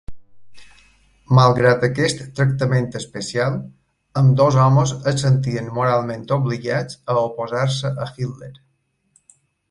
Malgrat 1.39 1.83
aquest 1.87 2.21
tractament 2.39 2.87
especial, 2.99 3.59
ambdós 4.21 4.57
homes 4.63 4.93
es 5.11 5.19
sentien 5.25 5.69
moralment 5.75 6.25
obligats 6.37 6.97
a 7.15 7.19
oposar-se 7.25 7.93
a 8.07 8.09
Hitler. 8.13 8.51